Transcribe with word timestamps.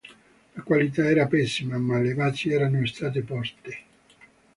La 0.55 0.63
qualità 0.63 1.07
era 1.07 1.27
pessima, 1.27 1.77
ma 1.77 1.99
le 1.99 2.15
basi 2.15 2.51
erano 2.51 2.83
state 2.87 3.21
poste. 3.21 3.79